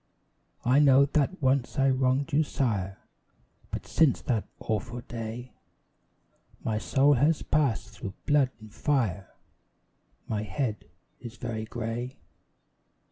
I 0.65 0.79
know 0.79 1.05
that 1.05 1.43
once 1.43 1.77
I 1.77 1.91
wronged 1.91 2.33
your 2.33 2.43
sire, 2.43 2.97
But 3.69 3.85
since 3.85 4.19
that 4.23 4.47
awful 4.57 5.01
day 5.01 5.51
My 6.63 6.79
soul 6.79 7.13
has 7.13 7.43
passed 7.43 7.89
through 7.91 8.15
blood 8.25 8.49
and 8.59 8.73
fire, 8.73 9.29
My 10.27 10.41
head 10.41 10.85
is 11.19 11.37
very 11.37 11.65
grey. 11.65 12.17